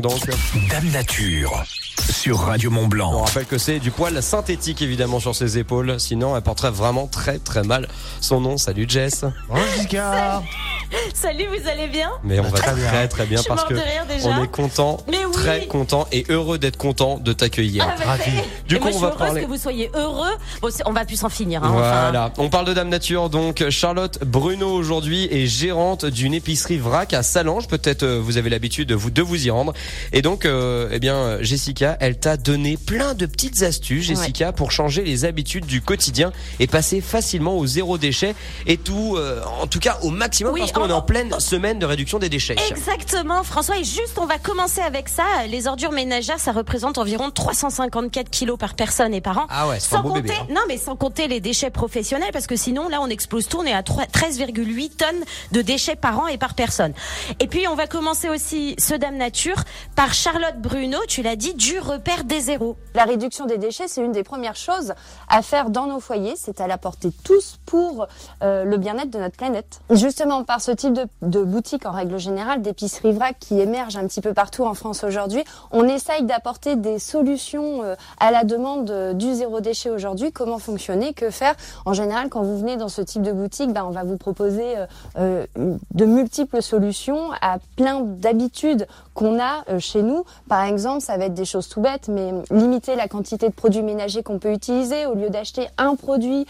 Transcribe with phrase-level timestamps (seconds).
[0.00, 0.30] Donc,
[0.70, 1.64] Dame Nature
[2.10, 3.22] sur Radio Mont on Blanc.
[3.22, 7.38] rappelle que c'est du poil synthétique évidemment sur ses épaules, sinon elle porterait vraiment très
[7.38, 7.86] très mal
[8.20, 8.56] son nom.
[8.56, 9.24] Salut Jess.
[9.48, 10.42] Bonjour Jessica
[11.14, 13.40] Salut, vous allez bien Mais on va Très très bien.
[13.40, 13.74] très, parce que
[14.24, 15.32] on est content, Mais oui.
[15.32, 17.86] très content et heureux d'être content de t'accueillir.
[17.88, 18.24] Ah, bah,
[18.66, 20.30] Du coup, moi, on je va parler- que vous soyez heureux.
[20.62, 21.62] Bon, on va plus s'en finir.
[21.64, 22.00] Hein, enfin.
[22.02, 27.12] Voilà, on parle de Dame Nature donc Charlotte Bruno aujourd'hui est gérante d'une épicerie vrac
[27.14, 27.68] à Salange.
[27.68, 29.72] Peut-être euh, vous avez l'habitude de vous de vous y rendre.
[30.12, 34.72] Et donc euh, eh bien Jessica, elle t'a donné plein de petites astuces Jessica pour
[34.72, 38.34] changer les habitudes du quotidien et passer facilement au zéro déchet
[38.66, 41.78] et tout euh, en tout cas au maximum Oui, parce en- est en pleine semaine
[41.78, 42.56] de réduction des déchets.
[42.70, 43.76] Exactement, François.
[43.78, 45.24] Et juste, on va commencer avec ça.
[45.48, 49.46] Les ordures ménagères, ça représente environ 354 kilos par personne et par an.
[49.50, 50.46] Ah ouais, c'est un sans beau compter, bébé, hein.
[50.50, 53.64] non mais sans compter les déchets professionnels, parce que sinon là on explose tout, on
[53.64, 56.92] est à 3 13,8 tonnes de déchets par an et par personne.
[57.40, 59.62] Et puis on va commencer aussi ce Dame Nature
[59.96, 62.76] par Charlotte Bruno, tu l'as dit, du repère des zéros.
[62.94, 64.94] La réduction des déchets, c'est une des premières choses
[65.28, 66.34] à faire dans nos foyers.
[66.36, 68.06] C'est à la portée de tous pour
[68.42, 69.80] euh, le bien-être de notre planète.
[69.90, 74.20] Justement, par ce type de, boutique, en règle générale, d'épicerie vrac qui émerge un petit
[74.20, 79.12] peu partout en France aujourd'hui, on essaye d'apporter des solutions euh, à la demande euh,
[79.12, 80.32] du zéro déchet aujourd'hui.
[80.32, 81.12] Comment fonctionner?
[81.12, 81.54] Que faire?
[81.84, 84.74] En général, quand vous venez dans ce type de boutique, ben, on va vous proposer
[85.18, 90.24] euh, de multiples solutions à plein d'habitudes qu'on a chez nous.
[90.48, 93.82] Par exemple, ça va être des choses tout bêtes, mais limiter la quantité de produits
[93.82, 95.06] ménagers qu'on peut utiliser.
[95.06, 96.46] Au lieu d'acheter un produit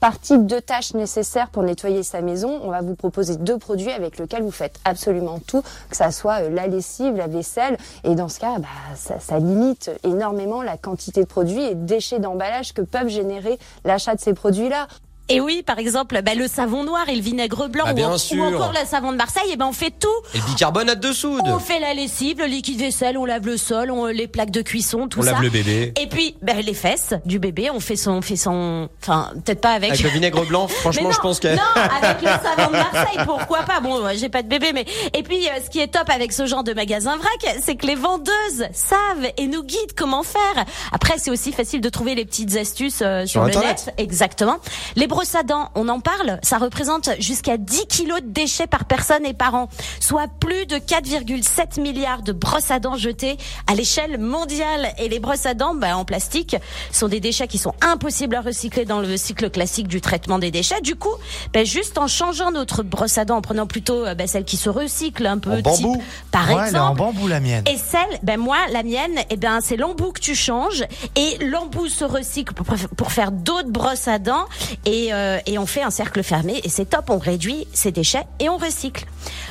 [0.00, 3.90] par type de tâche nécessaire pour nettoyer sa maison, on va vous proposer deux produits
[3.90, 7.78] avec lesquels vous faites absolument tout, que ça soit euh, la lessive, la vaisselle.
[8.04, 12.18] Et dans ce cas, bah, ça, ça limite énormément la quantité de produits et déchets
[12.18, 14.88] d'emballage que peuvent générer l'achat de ces produits-là.
[15.34, 18.16] Et oui, par exemple, bah, le savon noir et le vinaigre blanc, Ah, ou, en-
[18.38, 20.08] ou encore le savon de Marseille, et ben on fait tout.
[20.34, 21.40] Et le bicarbonate de soude.
[21.44, 24.62] On fait la lessive, le liquide vaisselle, on lave le sol, on, les plaques de
[24.62, 25.32] cuisson, tout On ça.
[25.32, 25.92] lave le bébé.
[26.00, 29.60] Et puis ben, les fesses du bébé, on fait son, on fait son, enfin peut-être
[29.60, 29.90] pas avec.
[29.90, 31.62] Avec le vinaigre blanc, franchement, non, je pense que non,
[32.02, 33.80] avec le savon de Marseille, pourquoi pas?
[33.80, 34.84] Bon, j'ai pas de bébé, mais
[35.14, 37.86] et puis euh, ce qui est top avec ce genre de magasin vrac, c'est que
[37.86, 40.64] les vendeuses savent et nous guident comment faire.
[40.92, 43.84] Après, c'est aussi facile de trouver les petites astuces euh, sur, Sur le Internet.
[43.86, 43.94] net.
[43.98, 44.56] Exactement.
[44.96, 46.40] Les brosses à dents, on en parle.
[46.42, 49.68] Ça représente jusqu'à 10 kilos de déchets par personne et par an,
[50.00, 53.36] soit plus de 4,7 milliards de brosses à dents jetées
[53.68, 54.92] à l'échelle mondiale.
[54.98, 56.56] Et les brosses à dents, bah, en plastique,
[56.90, 60.50] sont des déchets qui sont impossibles à recycler dans le cycle classique du traitement des
[60.50, 60.80] déchets.
[60.80, 61.14] Du coup,
[61.52, 64.56] bah, juste en changeant notre brosse à dents, en prenant plutôt euh, bah, celle qui
[64.56, 66.02] se recycle un peu, En type, bambou.
[66.32, 66.98] par Ouais, elle est en exemple.
[66.98, 67.62] bambou la mienne.
[67.72, 70.84] Et celle, ben moi, la mienne, eh ben c'est l'embout que tu changes
[71.14, 72.66] et l'embout se recycle pour,
[72.96, 74.46] pour faire d'autres brosses à dents
[74.84, 77.10] et, euh, et on fait un cercle fermé et c'est top.
[77.10, 79.06] On réduit ces déchets et on recycle.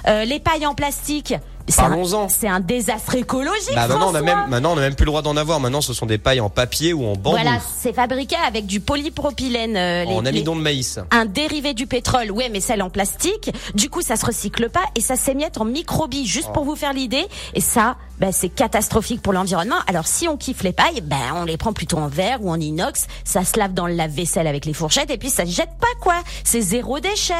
[0.07, 1.33] Euh, les pailles en plastique.
[1.67, 2.29] C'est un- Parlons-en.
[2.29, 3.73] C'est un désastre écologique.
[3.75, 5.59] Bah maintenant on a même maintenant on a même plus le droit d'en avoir.
[5.59, 8.79] Maintenant ce sont des pailles en papier ou en bambou, Voilà, c'est fabriqué avec du
[8.79, 9.75] polypropylène.
[9.77, 10.99] euh, les- en les- amidon de maïs.
[11.11, 13.51] un dérivé du pétrole, ouais, mais celle en plastique.
[13.75, 16.53] Du coup, ça se recycle pas et ça s'émiette en microbilles, juste Oh.
[16.53, 17.25] pour vous faire l'idée.
[17.53, 19.75] Et ça, ben, c'est catastrophique pour l'environnement.
[19.87, 22.59] Alors, si on kiffe les pailles, ben, on les prend plutôt en verre ou en
[22.59, 23.07] inox.
[23.23, 25.87] Ça se lave dans le lave-vaisselle avec les fourchettes et puis ça se jette pas,
[26.01, 26.15] quoi.
[26.43, 27.33] C'est zéro déchet.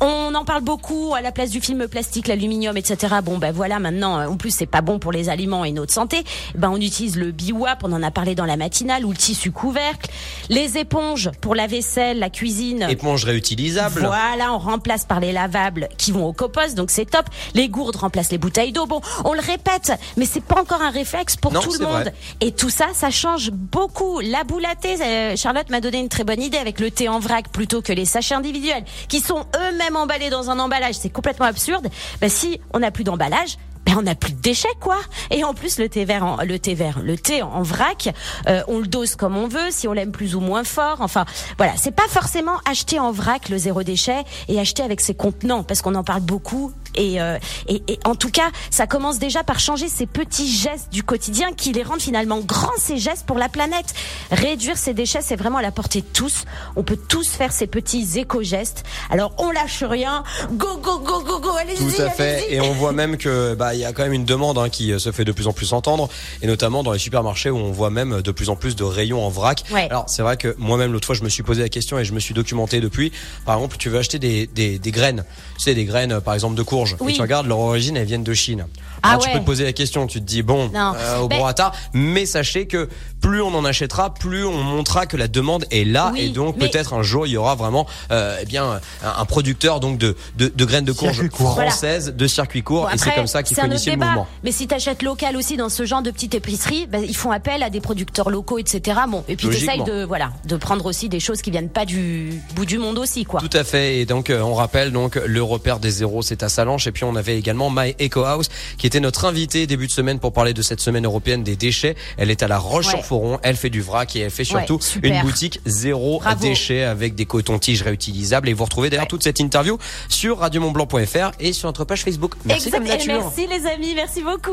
[0.00, 3.16] On en parle beaucoup à la place du film plastique, l'aluminium, etc.
[3.22, 5.92] Bon, ben voilà, maintenant, euh, en plus, c'est pas bon pour les aliments et notre
[5.92, 6.24] santé.
[6.54, 9.50] Ben, on utilise le biwap, on en a parlé dans la matinale, ou le tissu
[9.50, 10.10] couvercle.
[10.48, 12.86] Les éponges pour la vaisselle, la cuisine.
[12.88, 14.00] Éponge réutilisable.
[14.00, 17.26] Voilà, on remplace par les lavables qui vont au compost, donc c'est top.
[17.54, 18.86] Les gourdes remplacent les bouteilles d'eau.
[18.86, 22.02] Bon, on le répète, mais c'est pas encore un réflexe pour Non, tout le monde.
[22.02, 22.14] vrai.
[22.40, 24.20] Et tout ça, ça change beaucoup.
[24.20, 27.08] La boule à thé, euh, Charlotte m'a donné une très bonne idée avec le thé
[27.08, 30.94] en vrac plutôt que les sachets individuels qui sont eux-mêmes emballés dans un emballage.
[30.94, 31.88] C'est complètement absurde.
[32.20, 33.56] Ben, si on n'a plus d'emballage,
[33.86, 34.98] ben on n'a plus de déchets quoi.
[35.30, 38.10] Et en plus le thé vert, en- le thé vert, le thé en vrac,
[38.46, 40.98] euh, on le dose comme on veut, si on l'aime plus ou moins fort.
[41.00, 41.24] Enfin
[41.56, 45.62] voilà, c'est pas forcément acheter en vrac le zéro déchet et acheter avec ses contenants
[45.62, 46.72] parce qu'on en parle beaucoup.
[47.00, 50.92] Et, euh, et, et en tout cas, ça commence déjà par changer ces petits gestes
[50.92, 53.94] du quotidien qui les rendent finalement grands ces gestes pour la planète.
[54.30, 56.44] Réduire ces déchets, c'est vraiment à la portée de tous.
[56.76, 58.84] On peut tous faire ces petits éco-gestes.
[59.08, 60.24] Alors on lâche rien.
[60.52, 61.50] Go go go go go.
[61.58, 61.78] Allez-y.
[61.96, 62.34] Tout à fait.
[62.44, 62.54] allez-y.
[62.54, 64.92] Et on voit même que bah il y a quand même une demande hein, qui
[64.92, 66.10] euh, se fait de plus en plus entendre,
[66.42, 69.24] et notamment dans les supermarchés où on voit même de plus en plus de rayons
[69.24, 69.64] en vrac.
[69.70, 69.88] Ouais.
[69.88, 72.12] Alors c'est vrai que moi-même l'autre fois je me suis posé la question et je
[72.12, 73.10] me suis documenté depuis.
[73.46, 75.24] Par exemple, tu veux acheter des, des, des graines,
[75.56, 76.89] tu sais des graines euh, par exemple de courge.
[77.00, 77.12] Oui.
[77.12, 78.66] Et tu regardes leur origine, elles viennent de Chine.
[79.02, 81.36] Ah Alors, Tu peux te poser la question, tu te dis bon, euh, au Ben-
[81.36, 82.88] prorata, mais sachez que
[83.20, 86.56] plus on en achètera, plus on montrera que la demande est là Oui, et donc
[86.58, 88.64] mais- peut-être un jour il y aura vraiment euh, eh bien
[89.02, 92.94] un, un producteur donc de, de, de graines de courge françaises de circuit court Bon,
[92.94, 94.26] et c'est comme ça qu'il faut initier le mouvement.
[94.44, 97.62] Mais si t'achètes local aussi dans ce genre de petite épicerie, bah, ils font appel
[97.62, 99.00] à des producteurs locaux, etc.
[99.08, 102.40] Bon, et puis t'essayes de voilà de prendre aussi des choses qui viennent pas du
[102.54, 103.40] bout du monde aussi, quoi.
[103.40, 103.98] Tout à fait.
[103.98, 107.16] Et donc, euh, on rappelle donc le repère des zéros, c'est à Et puis, on
[107.16, 110.62] avait également My Eco House, qui était notre invitée début de semaine pour parler de
[110.62, 111.96] cette semaine européenne des déchets.
[112.16, 113.38] Elle est à la Roche-sur-Foron.
[113.42, 116.40] Elle fait du vrac et elle fait surtout Ouais, une boutique zéro Bravo.
[116.42, 118.48] déchets avec des cotons-tiges réutilisables.
[118.48, 119.08] Et vous retrouvez d'ailleurs Ouais.
[119.08, 119.78] toute cette interview
[120.08, 122.34] sur radiomontblanc.fr et sur notre page Facebook.
[122.44, 122.78] Merci Exact.
[122.80, 123.20] Dame Et Nature.
[123.36, 124.50] merci les amis, merci beaucoup.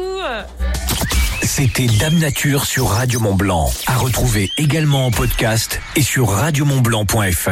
[1.43, 3.71] C'était Dame Nature sur Radio Mont Blanc.
[3.85, 7.49] À retrouver également en podcast et sur radiomontblanc.fr.